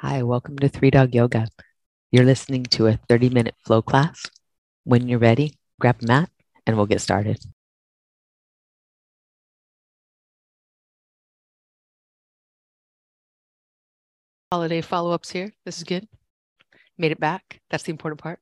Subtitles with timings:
[0.00, 1.48] Hi, welcome to Three Dog Yoga.
[2.12, 4.22] You're listening to a 30 minute flow class.
[4.84, 6.30] When you're ready, grab a mat
[6.64, 7.38] and we'll get started.
[14.52, 15.52] Holiday follow ups here.
[15.64, 16.06] This is good.
[16.96, 17.60] Made it back.
[17.68, 18.38] That's the important part.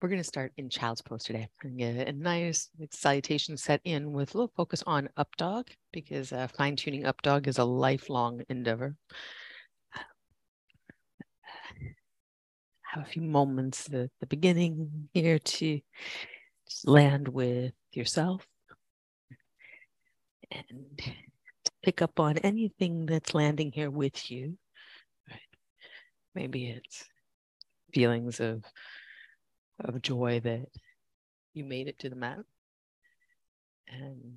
[0.00, 4.12] We're going to start in child's pose today and get a nice salutation set in
[4.12, 7.64] with a little focus on up dog because uh, fine tuning up dog is a
[7.64, 8.96] lifelong endeavor.
[12.92, 15.80] Have a few moments at the beginning here to
[16.68, 18.46] just land with yourself
[20.50, 21.00] and
[21.82, 24.58] pick up on anything that's landing here with you.
[26.34, 27.04] Maybe it's
[27.94, 28.62] feelings of
[29.80, 30.66] of joy that
[31.54, 32.40] you made it to the mat.
[33.88, 34.36] And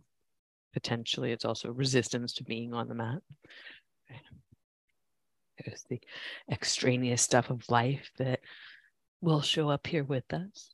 [0.71, 3.19] potentially it's also resistance to being on the mat.
[5.63, 6.01] There's the
[6.51, 8.41] extraneous stuff of life that
[9.25, 10.69] will show up here with us.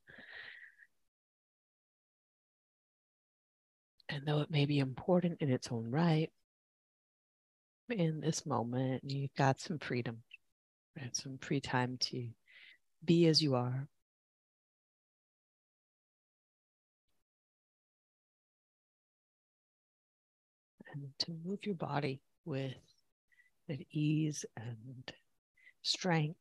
[4.09, 6.29] And though it may be important in its own right,
[7.89, 10.23] in this moment, you've got some freedom,
[10.97, 12.27] and some free time to
[13.05, 13.87] be as you are,
[20.93, 22.73] and to move your body with
[23.91, 25.13] ease and
[25.83, 26.35] strength.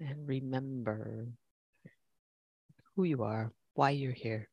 [0.00, 1.28] And remember
[2.94, 4.48] who you are, why you're here,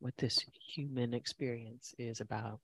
[0.00, 2.60] what this human experience is about.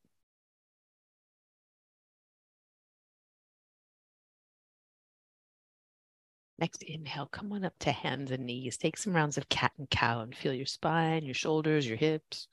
[6.59, 8.77] Next inhale, come on up to hands and knees.
[8.77, 12.49] Take some rounds of cat and cow and feel your spine, your shoulders, your hips.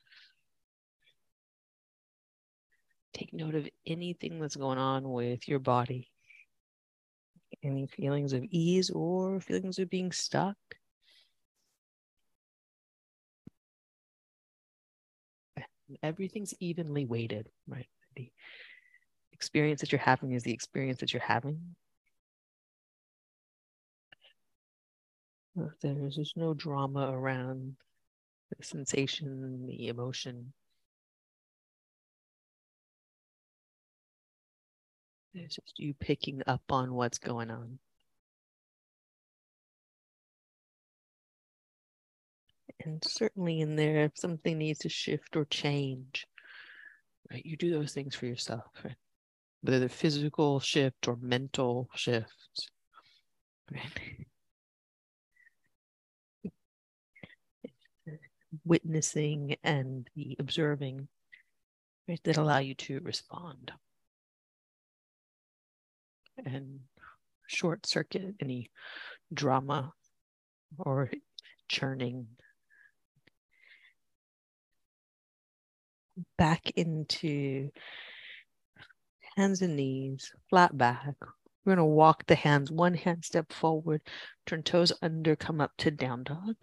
[3.14, 6.12] Take note of anything that's going on with your body.
[7.66, 10.55] Any feelings of ease or feelings of being stuck.
[16.03, 17.88] Everything's evenly weighted, right?
[18.16, 18.31] The
[19.34, 21.75] experience that you're having is the experience that you're having.
[25.81, 27.78] There's just no drama around
[28.56, 30.53] the sensation, the emotion.
[35.35, 37.78] It's just you picking up on what's going on.
[42.84, 46.25] And certainly in there, if something needs to shift or change,
[47.31, 47.46] right?
[47.46, 48.96] You do those things for yourself, right?
[49.62, 52.69] Whether they're physical shift or mental shift,
[53.72, 54.25] right?
[58.63, 61.07] Witnessing and the observing
[62.07, 63.73] right, that allow you to respond
[66.44, 66.79] and
[67.47, 68.69] short circuit any
[69.34, 69.94] drama
[70.78, 71.09] or
[71.68, 72.28] churning
[76.38, 77.69] back into
[79.35, 81.16] hands and knees, flat back.
[81.66, 84.02] We're going to walk the hands, one hand step forward,
[84.46, 86.56] turn toes under, come up to down dog.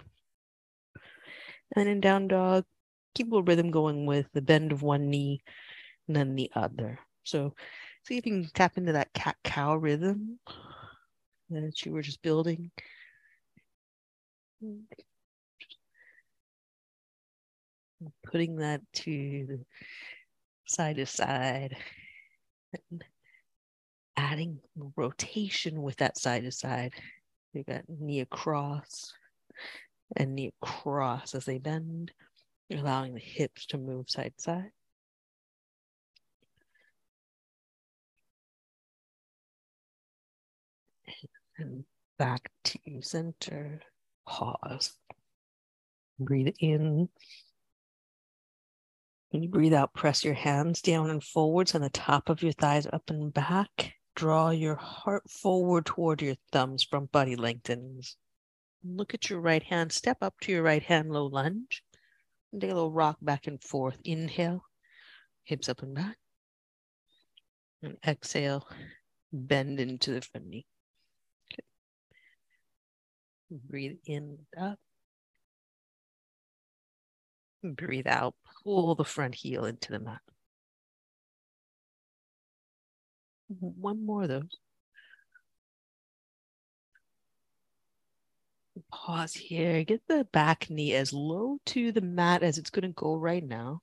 [1.75, 2.65] And in down dog,
[3.15, 5.43] keep a rhythm going with the bend of one knee
[6.07, 7.01] and then the other.
[7.25, 7.55] So
[8.05, 10.39] See if you can tap into that cat cow rhythm
[11.51, 12.71] that you were just building.
[18.25, 19.65] Putting that to
[20.67, 21.77] side to side
[24.17, 24.59] adding
[24.97, 26.93] rotation with that side to side.
[27.53, 29.13] You got knee across
[30.17, 32.13] and knee across as they bend.
[32.73, 34.71] Allowing the hips to move side to side.
[41.63, 41.85] And
[42.19, 43.81] back to center.
[44.27, 44.93] Pause.
[46.19, 47.09] Breathe in.
[49.31, 52.53] When you breathe out, press your hands down and forwards on the top of your
[52.53, 53.95] thighs, up and back.
[54.15, 58.19] Draw your heart forward toward your thumbs, front body lengthens.
[58.85, 59.91] Look at your right hand.
[59.91, 61.83] Step up to your right hand, low lunge.
[62.53, 63.97] And take a little rock back and forth.
[64.05, 64.65] Inhale,
[65.45, 66.19] hips up and back.
[67.83, 68.69] And exhale,
[69.33, 70.67] bend into the front knee.
[73.53, 74.79] Breathe in, up.
[77.63, 78.35] Breathe out.
[78.65, 80.21] Pull the front heel into the mat.
[83.61, 84.59] One more of those.
[88.91, 89.85] Pause here.
[89.85, 93.45] Get the back knee as low to the mat as it's going to go right
[93.45, 93.83] now.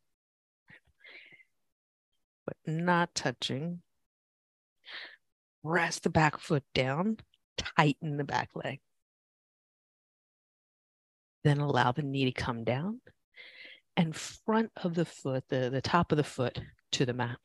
[2.49, 3.81] but not touching.
[5.61, 7.17] Rest the back foot down,
[7.57, 8.79] tighten the back leg.
[11.43, 13.01] Then allow the knee to come down
[13.95, 16.59] and front of the foot, the, the top of the foot
[16.93, 17.37] to the mat.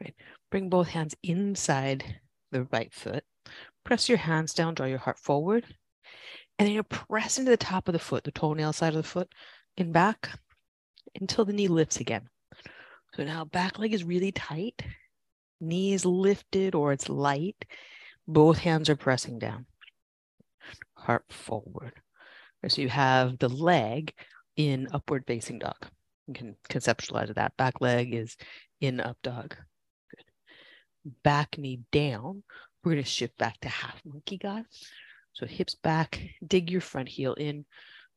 [0.00, 0.14] Right.
[0.50, 2.20] Bring both hands inside
[2.52, 3.24] the right foot.
[3.84, 5.64] Press your hands down, draw your heart forward.
[6.58, 9.08] And then you press into the top of the foot, the toenail side of the
[9.08, 9.32] foot,
[9.76, 10.30] and back
[11.20, 12.28] until the knee lifts again.
[13.14, 14.82] So now back leg is really tight,
[15.60, 17.64] knees lifted or it's light.
[18.26, 19.66] Both hands are pressing down.
[20.94, 21.92] Heart forward.
[22.68, 24.12] So you have the leg
[24.56, 25.76] in upward facing dog.
[26.26, 27.56] You can conceptualize that.
[27.56, 28.36] Back leg is
[28.80, 29.54] in up dog.
[30.10, 30.24] Good.
[31.22, 32.42] Back knee down.
[32.82, 34.64] We're going to shift back to half monkey God.
[35.32, 37.64] So hips back, dig your front heel in,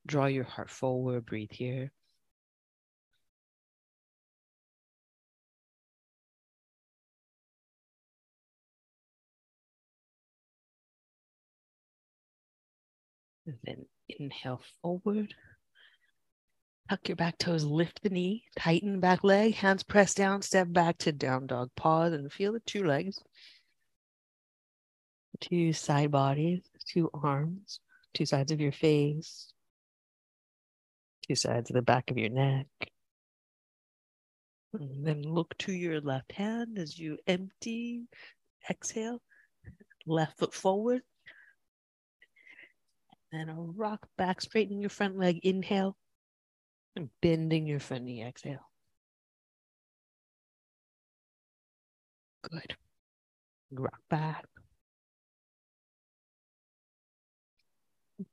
[0.06, 1.92] draw your heart forward, breathe here.
[13.46, 15.34] And then inhale forward.
[16.90, 20.98] Tuck your back toes, lift the knee, tighten back leg, hands press down, step back
[21.00, 21.70] to down dog.
[21.76, 23.20] Pause and feel the two legs,
[25.42, 27.82] two side bodies, two arms,
[28.14, 29.52] two sides of your face,
[31.28, 32.68] two sides of the back of your neck.
[34.74, 38.04] And then look to your left hand as you empty,
[38.70, 39.22] exhale,
[40.06, 41.02] left foot forward,
[43.38, 45.96] and a rock back, straighten your front leg, inhale,
[46.96, 48.70] and bending your front knee, exhale.
[52.50, 52.76] Good.
[53.72, 54.46] Rock back.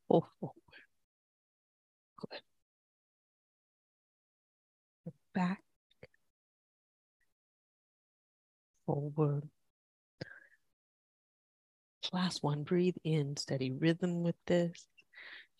[0.08, 0.54] Pull forward.
[2.16, 2.40] Good.
[5.34, 5.62] Back.
[8.86, 9.48] Forward.
[12.12, 14.86] Last one, breathe in, steady rhythm with this.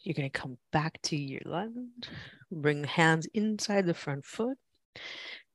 [0.05, 2.09] You're going to come back to your lunge,
[2.53, 4.59] bring the hands inside the front foot,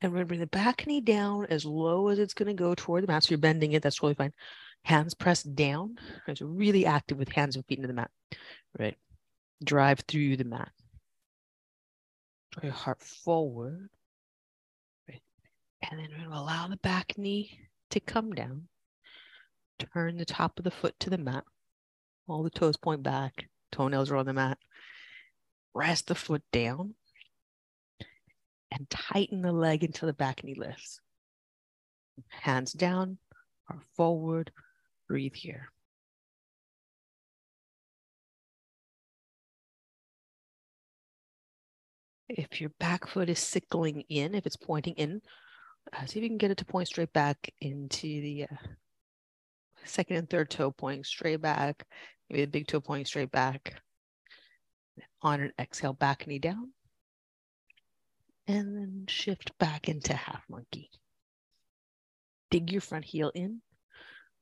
[0.02, 2.54] and we're going to bring the back knee down as low as it's going to
[2.54, 3.24] go toward the mat.
[3.24, 4.34] So you're bending it, that's totally fine.
[4.84, 5.98] Hands pressed down.
[6.34, 8.10] So really active with hands and feet into the mat.
[8.78, 8.98] Right.
[9.64, 10.72] Drive through the mat.
[12.54, 13.90] Draw your heart forward.
[15.08, 15.22] Right.
[15.90, 17.60] And then we're going to allow the back knee
[17.92, 18.68] to come down.
[19.94, 21.44] Turn the top of the foot to the mat.
[22.28, 23.48] All the toes point back.
[23.72, 24.58] Toenails are on the mat.
[25.74, 26.96] Rest the foot down
[28.72, 31.00] and tighten the leg until the back knee lifts.
[32.30, 33.18] Hands down
[33.70, 34.52] or forward.
[35.08, 35.70] Breathe here.
[42.28, 45.22] If your back foot is sickling in, if it's pointing in,
[45.92, 48.56] uh, see if you can get it to point straight back into the uh,
[49.84, 51.88] second and third toe pointing straight back,
[52.30, 53.82] maybe the big toe pointing straight back.
[55.22, 56.72] On an exhale, back knee down.
[58.48, 60.90] And then shift back into half monkey.
[62.52, 63.62] Dig your front heel in,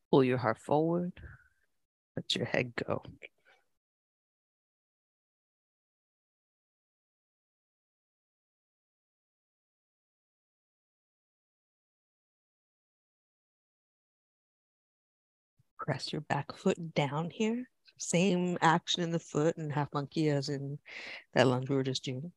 [0.09, 1.11] pull your heart forward,
[2.15, 3.03] let your head go.
[15.87, 17.69] press your back foot down here.
[17.97, 20.77] Same action in the foot and half monkey as in
[21.33, 22.31] that lunge we were just doing.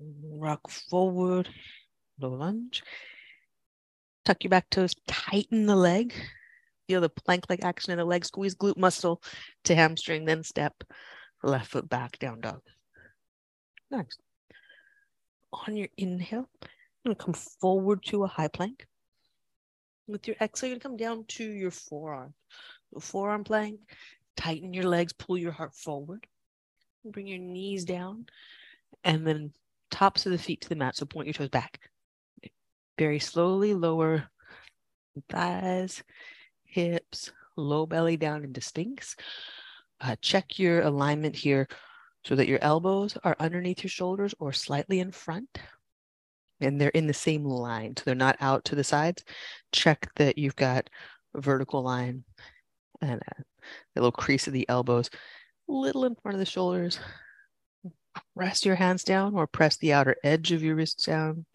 [0.00, 1.48] Rock forward,
[2.20, 2.82] low lunge.
[4.24, 6.14] Tuck your back toes, tighten the leg.
[6.86, 8.24] Feel the plank like action in the leg.
[8.24, 9.22] Squeeze glute muscle
[9.64, 10.74] to hamstring, then step
[11.42, 12.60] left foot back, down dog.
[13.90, 14.20] Next.
[15.66, 18.86] On your inhale, you're going to come forward to a high plank.
[20.06, 22.34] With your exhale, you're going to come down to your forearm.
[23.00, 23.78] Forearm plank,
[24.38, 26.26] tighten your legs, pull your heart forward.
[27.04, 28.26] Bring your knees down,
[29.04, 29.52] and then
[29.90, 30.96] tops of the feet to the mat.
[30.96, 31.80] So point your toes back.
[32.98, 34.28] Very slowly lower
[35.28, 36.02] thighs,
[36.64, 39.16] hips, low belly down into sphinx.
[40.00, 41.68] Uh, check your alignment here
[42.24, 45.58] so that your elbows are underneath your shoulders or slightly in front
[46.60, 47.96] and they're in the same line.
[47.96, 49.24] So they're not out to the sides.
[49.72, 50.90] Check that you've got
[51.34, 52.24] a vertical line
[53.00, 53.20] and
[53.96, 55.10] a, little crease of the elbows,
[55.66, 56.98] little in front of the shoulders.
[58.34, 61.46] Rest your hands down or press the outer edge of your wrists down.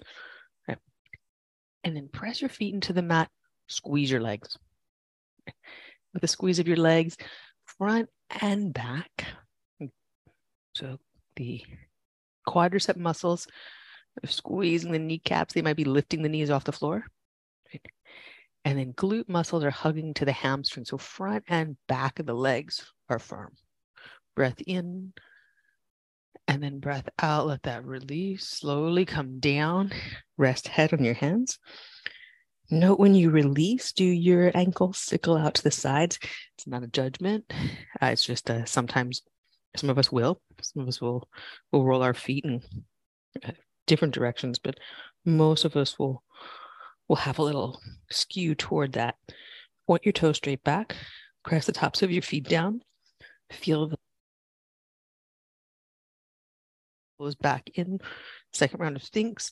[1.86, 3.29] And then press your feet into the mat,
[3.67, 4.58] squeeze your legs.
[6.13, 7.17] With a squeeze of your legs,
[7.65, 8.08] front
[8.41, 9.25] and back.
[10.75, 10.98] So
[11.36, 11.62] the
[12.48, 13.48] quadricep muscles
[14.25, 15.53] squeezing the kneecaps.
[15.53, 17.03] They might be lifting the knees off the floor.
[17.74, 17.86] right?
[18.65, 20.86] And then glute muscles are hugging to the hamstring.
[20.86, 23.53] So front and back of the legs are firm.
[24.36, 25.13] Breath in
[26.48, 27.48] and then breath out.
[27.48, 29.91] Let that release slowly come down.
[30.38, 31.60] Rest head on your hands.
[32.70, 36.17] Note when you release, do your ankles sickle out to the sides.
[36.58, 37.46] It's not a judgment.
[38.01, 39.22] Uh, it's just uh, sometimes
[39.75, 40.41] some of us will.
[40.62, 41.27] Some of us will
[41.72, 42.62] will roll our feet in
[43.43, 43.51] uh,
[43.86, 44.79] different directions, but
[45.25, 46.24] most of us will
[47.07, 49.15] will have a little skew toward that.
[49.88, 50.95] Point your toes straight back.
[51.43, 52.81] Press the tops of your feet down.
[53.51, 53.98] Feel the
[57.19, 58.00] goes back in.
[58.51, 59.51] Second round of sphinx.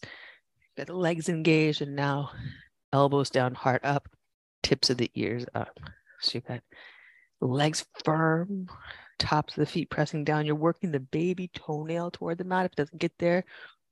[0.77, 2.31] Got the legs engaged, and now
[2.93, 4.08] elbows down, heart up,
[4.63, 5.79] tips of the ears up.
[6.22, 6.62] So you've got
[7.41, 8.67] legs firm,
[9.20, 10.46] tops of the feet pressing down.
[10.46, 12.65] You're working the baby toenail toward the mat.
[12.65, 13.43] If it doesn't get there,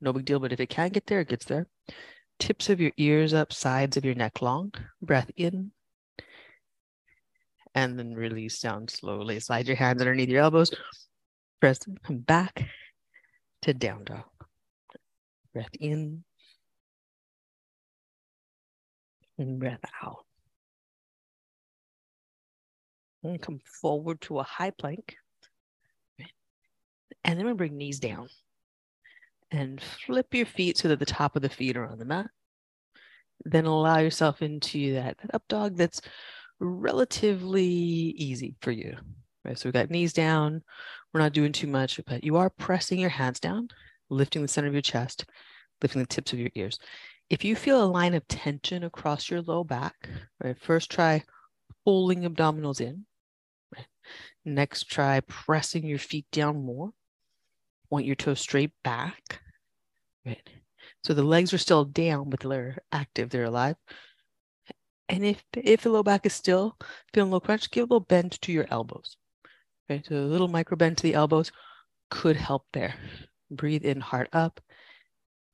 [0.01, 0.39] no big deal.
[0.39, 1.67] But if it can get there, it gets there.
[2.39, 4.73] Tips of your ears up, sides of your neck long.
[5.01, 5.71] Breath in.
[7.75, 9.39] And then release down slowly.
[9.39, 10.73] Slide your hands underneath your elbows.
[11.59, 12.67] Press come back
[13.61, 14.23] to down dog.
[15.53, 16.23] Breath in
[19.37, 20.25] and breath out.
[23.23, 25.15] And come forward to a high plank.
[27.23, 28.29] And then we bring knees down.
[29.51, 32.27] And flip your feet so that the top of the feet are on the mat.
[33.45, 36.01] Then allow yourself into that, that up dog that's
[36.59, 38.95] relatively easy for you.
[39.45, 39.57] Right.
[39.57, 40.61] So we've got knees down.
[41.13, 43.69] We're not doing too much, but you are pressing your hands down,
[44.09, 45.25] lifting the center of your chest,
[45.81, 46.77] lifting the tips of your ears.
[47.29, 50.09] If you feel a line of tension across your low back,
[50.43, 51.23] right, first try
[51.85, 53.05] pulling abdominals in.
[53.75, 53.85] Right?
[54.45, 56.91] Next, try pressing your feet down more.
[57.89, 59.41] Point your toes straight back.
[60.25, 60.47] Right.
[61.03, 63.75] So the legs are still down, but they're active, they're alive.
[65.07, 66.77] And if if the low back is still
[67.13, 69.17] feeling a little crunch, give a little bend to your elbows.
[69.89, 71.51] Okay, so a little micro bend to the elbows
[72.11, 72.93] could help there.
[73.49, 74.61] Breathe in, heart up,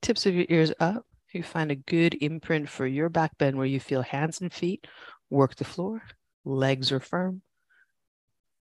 [0.01, 1.05] tips of your ears up.
[1.31, 4.87] You find a good imprint for your back bend where you feel hands and feet
[5.29, 6.01] work the floor,
[6.43, 7.41] legs are firm,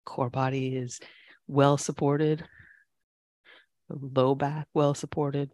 [0.05, 1.00] core body is
[1.48, 2.43] well supported,
[3.89, 5.51] low back well supported.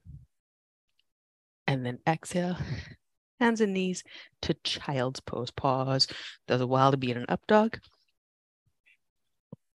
[1.68, 2.58] And then exhale,
[3.40, 4.04] hands and knees
[4.44, 5.52] to child's pose.
[5.52, 6.08] Pause.
[6.48, 7.80] Does a while to be in an up dog.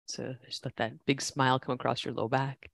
[0.06, 2.70] So just let that big smile come across your low back.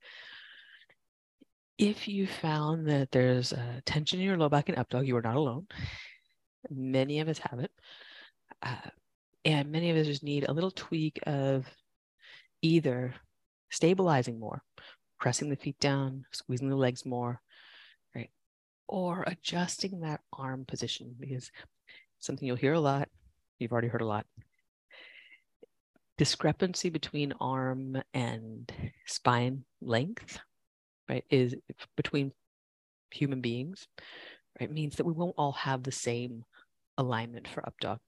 [1.78, 5.16] If you found that there's a tension in your low back and up dog, you
[5.16, 5.68] are not alone.
[6.68, 7.70] Many of us have it.
[8.60, 8.90] Uh,
[9.44, 11.64] and many of us just need a little tweak of
[12.60, 13.14] either
[13.70, 14.62] stabilizing more,
[15.18, 17.40] pressing the feet down, squeezing the legs more,
[18.14, 18.30] right?
[18.86, 21.50] Or adjusting that arm position because
[22.18, 23.08] something you'll hear a lot,
[23.58, 24.26] you've already heard a lot,
[26.16, 28.70] discrepancy between arm and
[29.06, 30.38] spine length,
[31.08, 31.54] right, is
[31.96, 32.32] between
[33.10, 33.86] human beings,
[34.60, 36.44] right, means that we won't all have the same
[36.98, 37.98] alignment for up dog.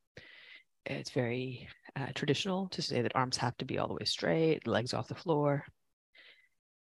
[0.87, 4.67] It's very uh, traditional to say that arms have to be all the way straight,
[4.67, 5.65] legs off the floor.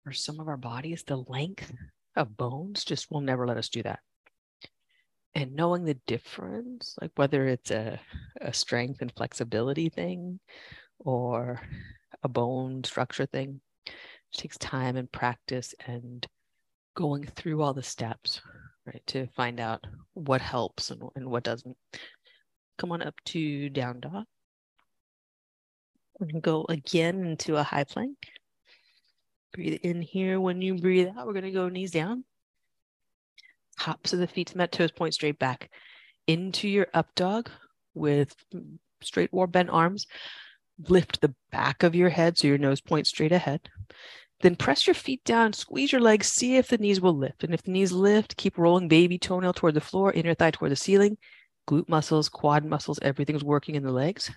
[0.05, 1.73] For some of our bodies, the length
[2.17, 4.01] of bones just will never let us do that.
[5.35, 8.01] And knowing the difference, like whether it's a,
[8.41, 10.41] a strength and flexibility thing
[10.99, 11.61] or
[12.23, 13.61] a bone structure thing.
[14.33, 16.27] Takes time and practice and
[16.95, 18.41] going through all the steps,
[18.87, 21.77] right, to find out what helps and, and what doesn't.
[22.79, 24.25] Come on up to down dog.
[26.19, 28.17] We And go again into a high plank.
[29.53, 30.41] Breathe in here.
[30.41, 32.25] When you breathe out, we're going to go knees down.
[33.79, 35.71] Tops of the feet to mat, toes point straight back
[36.27, 37.51] into your up dog
[37.95, 38.35] with
[39.03, 40.07] straight or bent arms
[40.89, 43.61] lift the back of your head so your nose points straight ahead.
[44.41, 47.45] Then press your feet down, squeeze your legs, see if the knees will lift.
[47.45, 50.73] And if the knees lift, keep rolling baby toenail toward the floor, inner thigh toward
[50.73, 51.17] the ceiling.
[51.69, 54.31] Glute muscles, quad muscles, everything's working in the legs.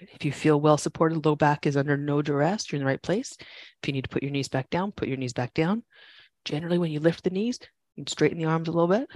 [0.00, 3.02] If you feel well supported, low back is under no duress, you're in the right
[3.02, 3.36] place.
[3.40, 5.84] If you need to put your knees back down, put your knees back down.
[6.44, 7.58] Generally, when you lift the knees,
[7.96, 9.08] you straighten the arms a little bit.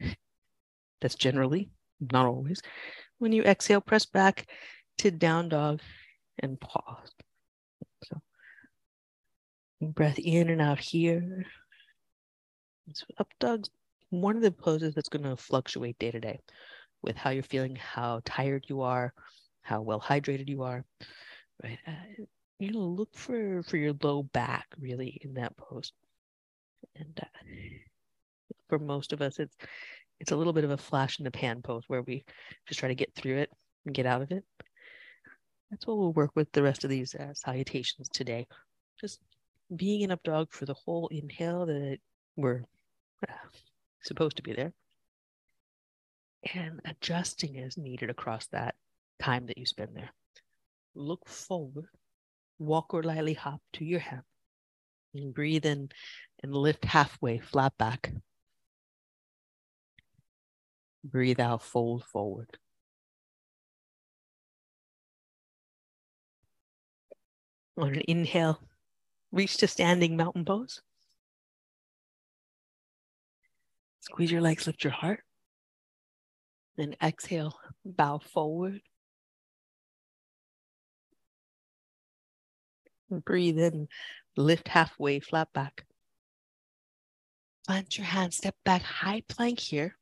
[1.00, 1.70] That's generally,
[2.00, 2.62] not always.
[3.18, 4.48] When you exhale, press back,
[4.98, 5.80] to down dog
[6.38, 7.10] and pause.
[8.04, 8.20] So
[9.80, 11.44] breath in and out here.
[12.92, 13.70] So up dog's
[14.10, 16.40] one of the poses that's going to fluctuate day to day
[17.02, 19.14] with how you're feeling, how tired you are,
[19.62, 20.84] how well hydrated you are.
[21.62, 21.78] Right.
[21.86, 22.24] Uh,
[22.58, 25.92] you know, look for for your low back really in that pose.
[26.96, 27.26] And uh,
[28.68, 29.56] for most of us, it's
[30.20, 32.24] It's a little bit of a flash in the pan pose where we
[32.68, 33.50] just try to get through it
[33.86, 34.44] and get out of it.
[35.70, 38.46] That's what we'll work with the rest of these uh, salutations today.
[39.00, 39.20] Just
[39.74, 41.98] being in up dog for the whole inhale that
[42.36, 42.64] we're
[43.26, 43.48] uh,
[44.02, 44.74] supposed to be there
[46.54, 48.74] and adjusting as needed across that
[49.20, 50.10] time that you spend there.
[50.94, 51.86] Look forward,
[52.58, 54.22] walk or lightly hop to your hand,
[55.14, 55.90] and breathe in
[56.42, 58.12] and lift halfway, flat back.
[61.04, 62.58] Breathe out, fold forward.
[67.78, 68.60] On an inhale,
[69.32, 70.82] reach to standing mountain pose.
[74.00, 75.22] Squeeze your legs, lift your heart.
[76.76, 78.80] Then exhale, bow forward.
[83.10, 83.88] Breathe in,
[84.36, 85.84] lift halfway, flat back.
[87.66, 89.96] Plant your hands, step back, high plank here.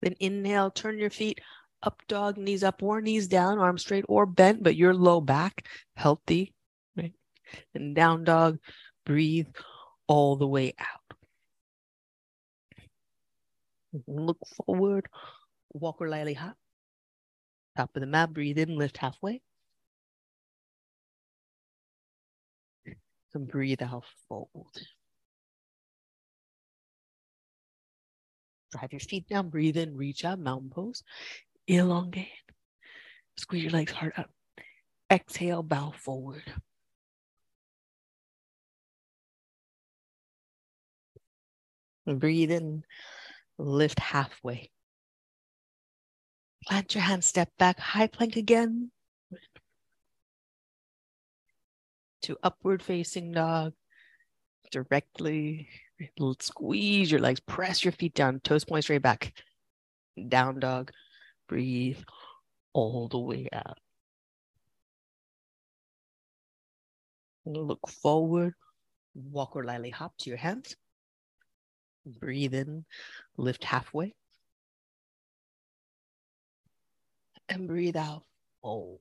[0.00, 1.40] Then inhale, turn your feet
[1.82, 5.66] up dog, knees up or knees down, arms straight or bent, but your low back
[5.96, 6.54] healthy.
[6.96, 7.14] Right?
[7.74, 8.58] And down dog,
[9.04, 9.48] breathe
[10.06, 11.16] all the way out.
[14.06, 15.06] Look forward,
[15.72, 16.56] walk or lightly hop.
[17.76, 19.40] Top of the mat, breathe in, lift halfway.
[23.34, 24.78] And breathe out, fold.
[28.72, 31.02] Drive your feet down, breathe in, reach out, mountain pose,
[31.66, 32.28] elongate.
[33.36, 34.30] Squeeze your legs hard up.
[35.10, 36.42] Exhale, bow forward.
[42.06, 42.84] Breathe in,
[43.58, 44.70] lift halfway.
[46.66, 48.90] Plant your hands, step back, high plank again.
[52.22, 53.74] To upward facing dog.
[54.70, 55.68] Directly
[56.40, 59.32] squeeze your legs, press your feet down, toes point straight back.
[60.28, 60.90] Down dog,
[61.48, 61.98] breathe
[62.72, 63.78] all the way out.
[67.46, 68.54] Look forward,
[69.14, 70.76] walk or lightly hop to your hands.
[72.04, 72.84] Breathe in,
[73.36, 74.14] lift halfway.
[77.48, 78.24] And breathe out,
[78.62, 79.00] fold.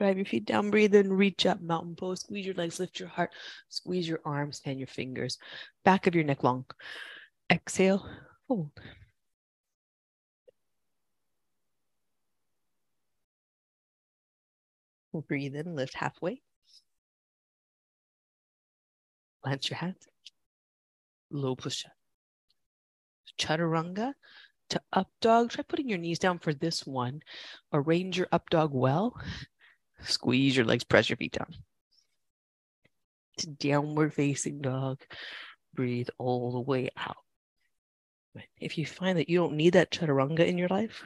[0.00, 3.10] Drive your feet down, breathe in, reach up, mountain pose, squeeze your legs, lift your
[3.10, 3.32] heart,
[3.68, 5.36] squeeze your arms and your fingers,
[5.84, 6.64] back of your neck long.
[7.52, 8.08] Exhale,
[8.48, 8.70] fold.
[15.28, 16.40] Breathe in, lift halfway.
[19.44, 20.08] Plant your hands.
[21.30, 21.92] Low push up.
[23.38, 24.14] Chaturanga
[24.70, 25.50] to up dog.
[25.50, 27.20] Try putting your knees down for this one.
[27.72, 29.14] Arrange your up dog well.
[30.02, 31.54] Squeeze your legs, press your feet down.
[33.38, 35.00] To downward facing dog.
[35.74, 37.16] Breathe all the way out.
[38.58, 41.02] If you find that you don't need that chaturanga in your life,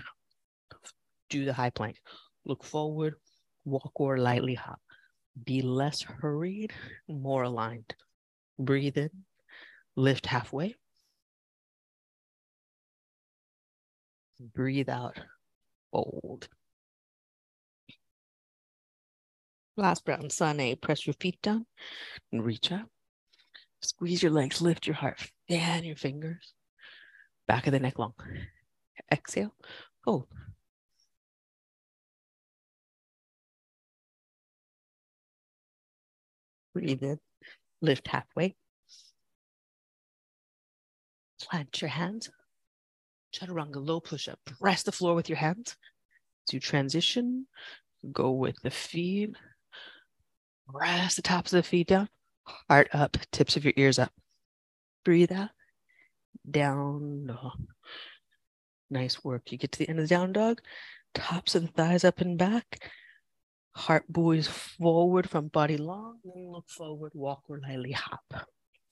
[1.31, 1.97] do the high plank.
[2.45, 3.15] Look forward,
[3.65, 4.81] walk or lightly hop.
[5.45, 6.73] Be less hurried,
[7.09, 7.95] more aligned.
[8.59, 9.11] Breathe in,
[9.97, 10.77] lift halfway.
[14.39, 15.19] Breathe out,
[15.91, 16.49] fold.
[19.77, 20.77] Last brown sun A.
[20.77, 21.67] Press your feet down
[22.31, 22.87] and reach up.
[23.83, 26.55] Squeeze your legs, lift your heart, fan your fingers.
[27.49, 28.15] Back of the neck long.
[29.13, 29.55] Exhale,
[30.05, 30.29] fold.
[36.73, 37.19] Breathe in,
[37.83, 38.55] lift halfway.
[41.43, 42.31] Plant your hands.
[43.35, 44.39] Chaturanga low push up.
[44.61, 45.77] Press the floor with your hands.
[46.49, 47.47] To transition,
[48.13, 49.35] go with the feet
[50.73, 52.09] Press the tops of the feet down,
[52.69, 54.13] heart up, tips of your ears up.
[55.05, 55.51] Breathe out,
[56.51, 57.69] down dog.
[58.91, 59.53] Nice work.
[59.53, 60.61] You get to the end of the down dog,
[61.13, 62.91] tops of the thighs up and back.
[63.73, 68.49] Heart buoys forward from body long, then look forward, walk or lightly hop.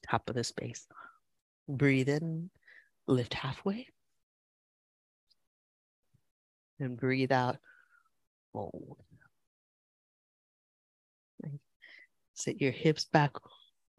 [0.09, 0.87] Top of the space.
[1.69, 2.51] Breathe in,
[3.07, 3.89] lift halfway.
[6.81, 7.59] And breathe out,
[8.53, 8.99] fold.
[12.43, 13.35] Sit your hips back,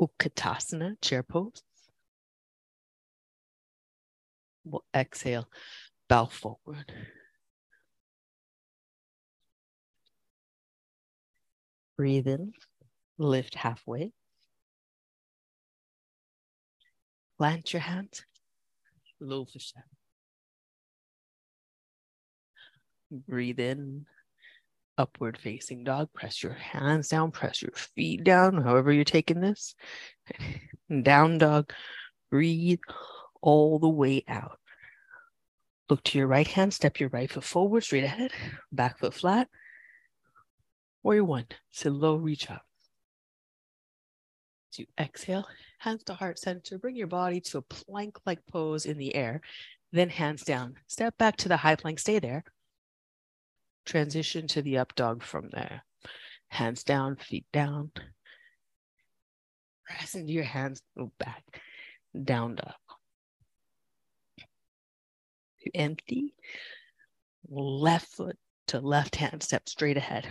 [0.01, 1.63] Utkatasana, chair pose.
[4.65, 5.47] We'll exhale,
[6.09, 6.91] bow forward.
[11.95, 12.51] Breathe in,
[13.17, 14.11] lift halfway.
[17.37, 18.25] Plant your hands,
[19.21, 19.71] low fish
[23.09, 24.05] Breathe in,
[24.97, 26.09] Upward facing dog.
[26.13, 29.75] Press your hands down, press your feet down, however you're taking this.
[31.01, 31.73] Down dog.
[32.29, 32.79] Breathe
[33.41, 34.59] all the way out.
[35.89, 38.31] Look to your right hand, step your right foot forward, straight ahead,
[38.71, 39.49] back foot flat.
[41.03, 42.65] Warrior one, sit low, reach up.
[44.71, 45.45] As you exhale,
[45.79, 49.41] hands to heart center, bring your body to a plank like pose in the air,
[49.91, 50.75] then hands down.
[50.87, 52.43] Step back to the high plank, stay there.
[53.85, 55.83] Transition to the up dog from there.
[56.47, 57.91] Hands down, feet down.
[59.85, 61.43] Press into your hands, move back,
[62.23, 62.73] down dog.
[65.73, 66.33] Empty,
[67.49, 70.27] left foot to left hand, step straight ahead,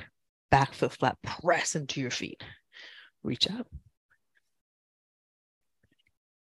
[0.50, 2.42] back foot flat, press into your feet.
[3.22, 3.66] Reach up.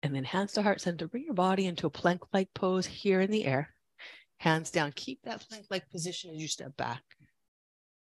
[0.02, 1.08] And then hands to heart center.
[1.08, 3.74] Bring your body into a plank like pose here in the air.
[4.44, 4.92] Hands down.
[4.94, 7.02] Keep that plank like position as you step back.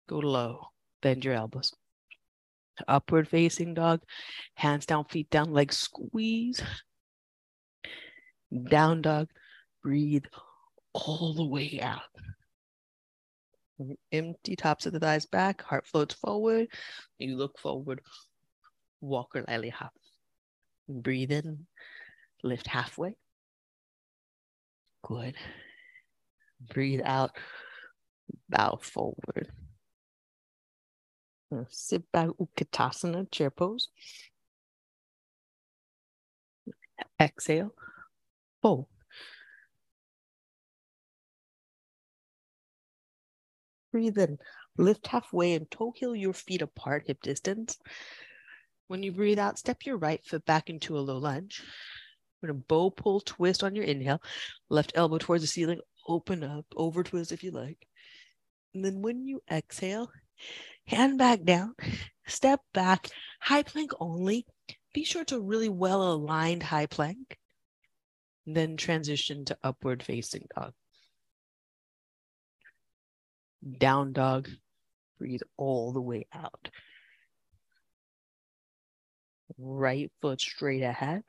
[0.07, 0.67] Go low.
[1.01, 1.73] Bend your elbows.
[2.87, 3.99] Upward facing dog.
[4.53, 6.63] Hands down, feet down, legs squeeze.
[8.69, 9.27] Down dog.
[9.83, 10.23] Breathe
[10.93, 12.03] all the way out.
[14.13, 16.69] Empty tops of the thighs back, heart floats forward.
[17.17, 17.99] You look forward,
[19.01, 19.91] walker lightly hop.
[20.87, 21.67] Breathe in,
[22.43, 23.17] lift halfway.
[25.03, 25.35] Good.
[26.61, 27.31] Breathe out,
[28.49, 29.51] bow forward.
[31.69, 33.89] Sit back, Utkatasana, chair pose.
[37.19, 37.73] Exhale,
[38.61, 38.87] fold.
[43.91, 44.37] Breathe in,
[44.77, 47.79] lift halfway and toe heel your feet apart, hip distance.
[48.87, 51.63] When you breathe out, step your right foot back into a low lunge.
[52.41, 54.21] We're going to bow pull twist on your inhale.
[54.69, 57.87] Left elbow towards the ceiling, open up, over twist if you like.
[58.73, 60.11] And then when you exhale,
[60.85, 61.75] hand back down,
[62.27, 63.07] step back,
[63.39, 64.45] high plank only.
[64.93, 67.37] Be sure to really well aligned high plank.
[68.45, 70.73] Then transition to upward facing dog.
[73.77, 74.49] Down dog,
[75.19, 76.69] breathe all the way out.
[79.57, 81.23] Right foot straight ahead.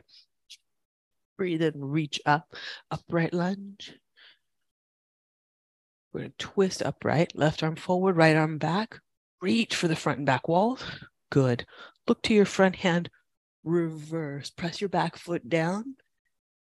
[1.36, 2.54] Breathe in, reach up,
[2.90, 3.94] upright lunge.
[6.12, 9.00] We're going to twist upright, left arm forward, right arm back.
[9.40, 10.78] Reach for the front and back wall.
[11.30, 11.64] Good.
[12.06, 13.10] Look to your front hand,
[13.64, 14.50] reverse.
[14.50, 15.94] Press your back foot down,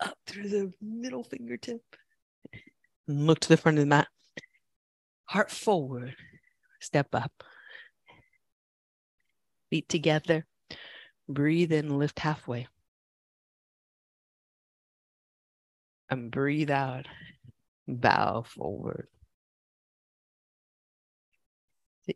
[0.00, 1.82] up through the middle fingertip.
[3.06, 4.08] And look to the front of the mat
[5.30, 6.16] heart forward,
[6.80, 7.44] step up.
[9.70, 10.44] Feet together,
[11.28, 12.66] breathe in, lift halfway.
[16.10, 17.06] And breathe out,
[17.86, 19.06] bow forward.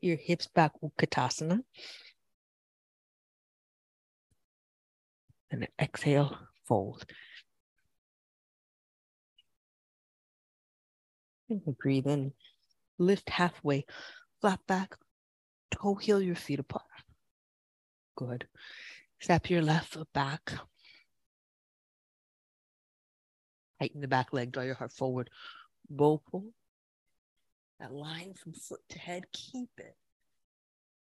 [0.03, 1.61] Your hips back, Utkatasana.
[5.51, 7.05] And exhale, fold.
[11.49, 12.33] And breathe in,
[12.99, 13.85] lift halfway,
[14.41, 14.97] flat back,
[15.71, 16.83] toe heel your feet apart.
[18.17, 18.47] Good.
[19.21, 20.53] Step your left foot back.
[23.81, 25.31] Tighten the back leg, draw your heart forward.
[25.91, 26.53] Bow pull.
[27.81, 29.97] That line from foot to head, keep it.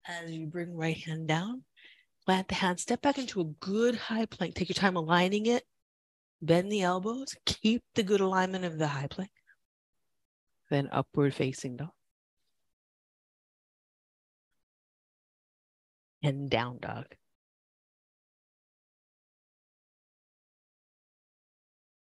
[0.07, 1.63] As you bring right hand down,
[2.25, 4.55] plant the hand, step back into a good high plank.
[4.55, 5.65] Take your time aligning it.
[6.43, 7.35] Bend the elbows.
[7.47, 9.31] Keep the good alignment of the high plank
[10.71, 11.91] then upward facing dog.
[16.23, 17.07] And down dog.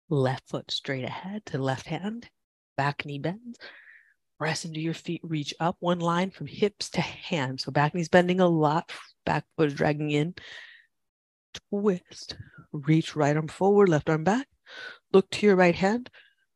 [0.10, 2.30] Left foot straight ahead to left hand,
[2.78, 3.58] back knee bends.
[4.40, 7.64] Press into your feet, reach up one line from hips to hands.
[7.64, 8.92] So back knee's bending a lot,
[9.26, 10.36] back foot is dragging in.
[11.72, 12.38] Twist,
[12.72, 14.48] reach right arm forward, left arm back.
[15.12, 16.10] Look to your right hand,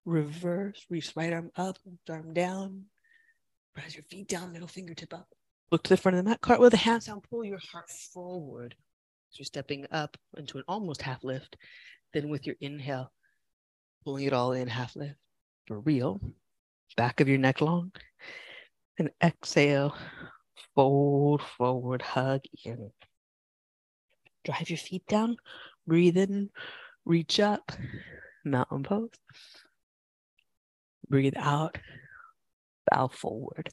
[0.05, 2.85] reverse, reach right arm up, left arm down,
[3.73, 5.27] press your feet down, middle fingertip up.
[5.71, 8.75] Look to the front of the mat, cartwheel the hands down, pull your heart forward.
[9.29, 11.55] So you're stepping up into an almost half lift.
[12.13, 13.11] Then with your inhale,
[14.03, 15.15] pulling it all in, half lift
[15.65, 16.19] for real.
[16.97, 17.91] Back of your neck long.
[18.97, 19.95] And exhale,
[20.75, 22.91] fold forward, hug in.
[24.43, 25.37] Drive your feet down,
[25.87, 26.49] breathe in,
[27.05, 27.71] reach up,
[28.43, 29.09] mountain pose.
[31.09, 31.77] Breathe out,
[32.89, 33.69] bow forward.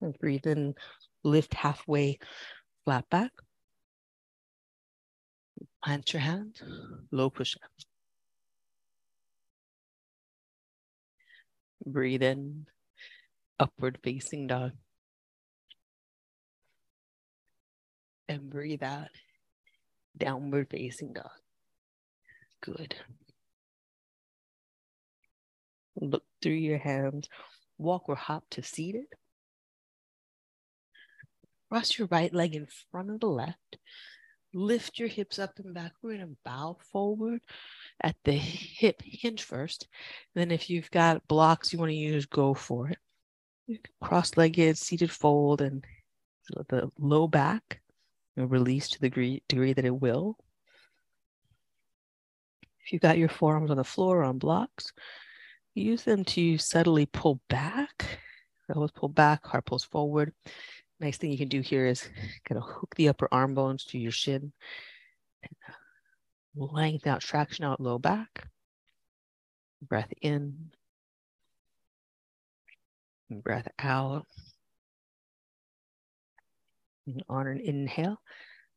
[0.00, 0.74] And breathe in,
[1.22, 2.18] lift halfway,
[2.84, 3.30] flat back.
[5.84, 6.60] Plant your hand,
[7.10, 7.70] low push up.
[11.84, 12.66] Breathe in,
[13.58, 14.72] upward facing dog.
[18.28, 19.08] And breathe out,
[20.16, 21.30] downward facing dog.
[22.60, 22.94] Good.
[26.00, 27.28] Look through your hands.
[27.78, 29.06] Walk or hop to seated.
[31.68, 33.78] Cross your right leg in front of the left.
[34.54, 37.40] Lift your hips up and backward to bow forward
[38.02, 39.88] at the hip hinge first.
[40.34, 42.98] then, if you've got blocks you want to use, go for it.
[44.02, 45.84] Cross legged, seated fold, and
[46.68, 47.80] the low back
[48.36, 50.36] release to the degree, degree that it will.
[52.84, 54.92] If you've got your forearms on the floor or on blocks,
[55.74, 58.18] use them to subtly pull back.
[58.68, 60.32] Elbows pull back, heart pulls forward.
[61.02, 62.08] Nice thing you can do here is
[62.44, 64.52] kind of hook the upper arm bones to your shin.
[65.44, 65.72] Uh,
[66.54, 68.46] lengthen out, traction out low back.
[69.82, 70.70] Breath in.
[73.28, 74.26] Breath out.
[77.08, 78.20] And on an inhale,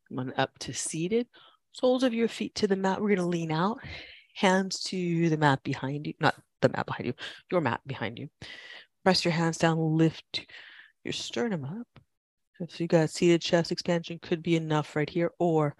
[0.10, 1.28] come on up to seated.
[1.74, 3.00] Soles of your feet to the mat.
[3.00, 3.78] We're going to lean out,
[4.34, 6.34] hands to the mat behind you, not
[6.64, 7.14] the mat behind you,
[7.52, 8.30] your mat behind you.
[9.04, 10.48] Press your hands down, lift
[11.04, 12.05] your sternum up.
[12.60, 15.76] If you got seated chest expansion, could be enough right here, or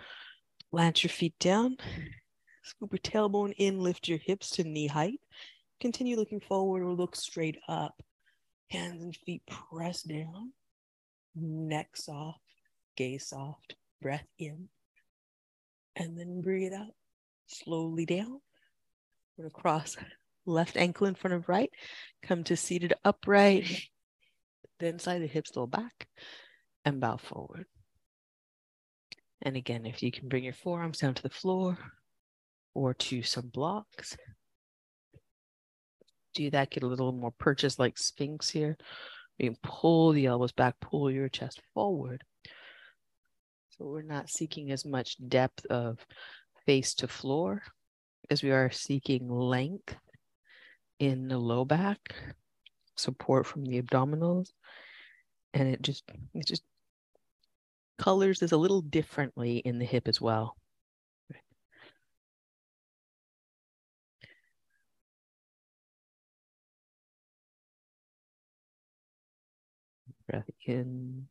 [0.72, 1.78] plant your feet down,
[2.64, 5.22] scoop your tailbone in, lift your hips to knee height.
[5.80, 8.02] Continue looking forward or look straight up.
[8.72, 10.52] Hands and feet press down,
[11.36, 12.40] neck soft,
[12.98, 14.68] gaze soft, breath in,
[15.96, 16.94] and then breathe out
[17.48, 18.42] slowly down.
[19.38, 19.96] We're to cross
[20.46, 21.70] left ankle in front of right,
[22.24, 23.88] come to seated upright,
[24.80, 26.08] then slide the hips a little back
[26.86, 27.66] and bow forward.
[29.42, 31.78] And again, if you can bring your forearms down to the floor
[32.74, 34.16] or to some blocks,
[36.34, 38.78] do that, get a little more purchase like Sphinx here.
[39.38, 42.24] You can pull the elbows back, pull your chest forward.
[43.72, 46.00] So we're not seeking as much depth of
[46.66, 47.64] face to floor
[48.30, 49.96] as we are seeking length
[51.00, 52.16] in the low back,
[52.96, 54.52] support from the abdominals.
[55.54, 56.64] And it just it just
[57.98, 60.56] colors is a little differently in the hip as well.
[70.28, 71.28] Breath in.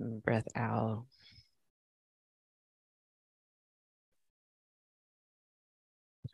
[0.00, 1.04] breath out.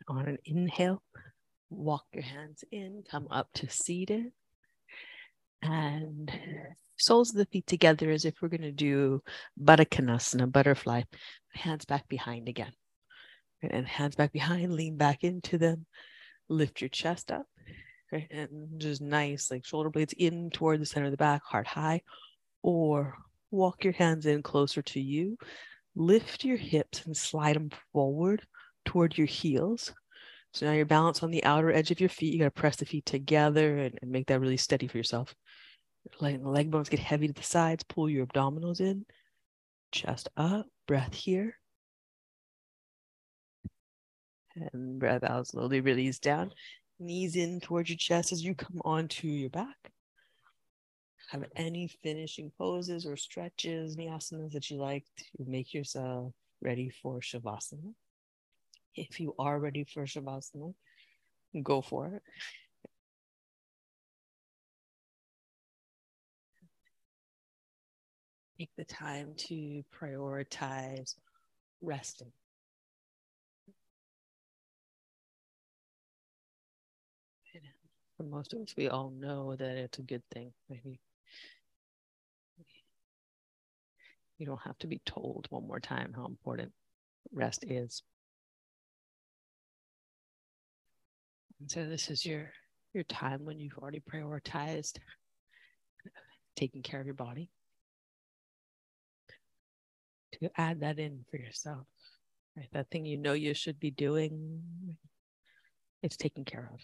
[0.09, 1.03] On an inhale,
[1.69, 4.31] walk your hands in, come up to seated.
[5.61, 6.31] And
[6.97, 9.21] soles of the feet together as if we're going to do
[9.59, 11.03] Konasana, butterfly.
[11.53, 12.73] Hands back behind again.
[13.61, 15.85] And hands back behind, lean back into them.
[16.49, 17.45] Lift your chest up.
[18.11, 22.01] And just nice, like shoulder blades in toward the center of the back, heart high.
[22.61, 23.17] Or
[23.51, 25.37] walk your hands in closer to you.
[25.95, 28.43] Lift your hips and slide them forward
[28.85, 29.93] toward your heels.
[30.53, 32.33] So now you're balanced on the outer edge of your feet.
[32.33, 35.35] You got to press the feet together and, and make that really steady for yourself.
[36.19, 37.83] Letting the leg bones get heavy to the sides.
[37.83, 39.05] Pull your abdominals in.
[39.91, 40.67] Chest up.
[40.87, 41.57] Breath here.
[44.73, 45.47] And breath out.
[45.47, 46.51] Slowly release down.
[46.99, 49.91] Knees in towards your chest as you come onto your back.
[51.29, 57.19] Have any finishing poses or stretches, asanas that you like to make yourself ready for
[57.19, 57.93] Shavasana.
[58.95, 60.73] If you are ready for Shavasana,
[61.61, 62.23] go for it.
[68.57, 71.15] Take the time to prioritize
[71.81, 72.31] resting.
[78.17, 80.51] For most of us, we all know that it's a good thing.
[80.69, 80.99] Maybe
[84.39, 86.71] you don't have to be told one more time how important
[87.31, 88.01] rest is.
[91.59, 92.51] And so this is your
[92.93, 94.97] your time when you've already prioritized
[96.55, 97.51] taking care of your body
[100.41, 101.85] to add that in for yourself.
[102.55, 102.69] Right?
[102.73, 104.61] That thing you know you should be doing,
[106.01, 106.81] it's taken care of.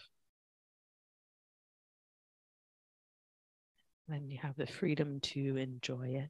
[4.07, 6.29] Then you have the freedom to enjoy it.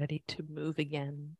[0.00, 1.36] Ready to move again.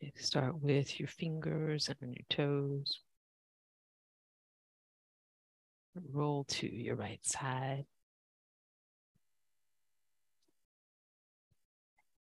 [0.00, 3.00] You start with your fingers and your toes.
[6.10, 7.84] Roll to your right side.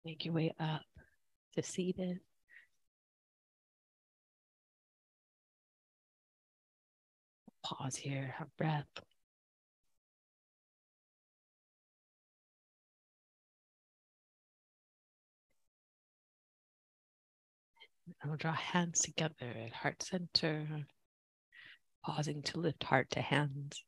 [0.06, 0.84] Make your way up
[1.56, 2.20] to seated.
[7.64, 8.86] Pause here, have breath.
[18.24, 19.34] We'll draw hands together
[19.65, 20.68] at heart center,
[22.04, 23.84] pausing to lift heart to hands.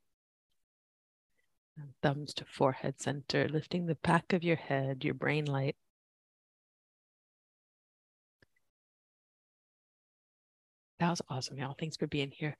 [1.77, 5.75] And thumbs to forehead center, lifting the back of your head, your brain light.
[10.99, 11.75] That was awesome, y'all.
[11.79, 12.57] Thanks for being here.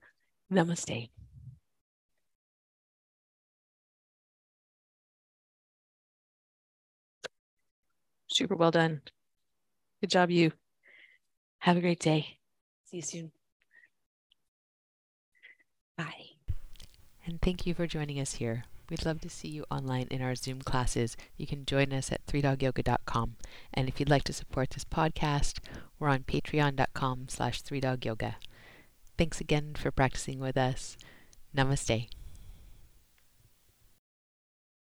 [0.51, 1.09] Namaste.
[8.27, 9.01] Super well done.
[10.01, 10.51] Good job, you.
[11.59, 12.37] Have a great day.
[12.85, 13.31] See you soon.
[15.97, 16.37] Bye.
[17.25, 18.63] And thank you for joining us here.
[18.89, 21.17] We'd love to see you online in our Zoom classes.
[21.35, 23.35] You can join us at 3dogyoga.com.
[23.73, 25.59] And if you'd like to support this podcast,
[25.99, 28.35] we're on patreon.com slash 3dogyoga.
[29.17, 30.95] Thanks again for practicing with us.
[31.55, 32.07] Namaste.